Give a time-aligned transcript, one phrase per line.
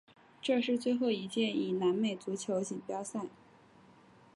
[0.41, 3.27] 这是最后一届以南美足球锦标赛。